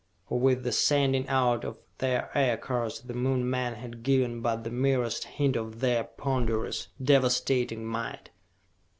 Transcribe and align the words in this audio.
For 0.27 0.39
with 0.39 0.63
the 0.63 0.71
sending 0.71 1.27
out 1.29 1.63
of 1.63 1.77
their 1.99 2.35
Aircars 2.35 3.01
the 3.01 3.13
Moon 3.13 3.47
men 3.47 3.75
had 3.75 4.01
given 4.01 4.41
but 4.41 4.63
the 4.63 4.71
merest 4.71 5.25
hint 5.25 5.55
of 5.55 5.79
their 5.79 6.03
ponderous, 6.05 6.87
devastating 6.99 7.85
might! 7.85 8.31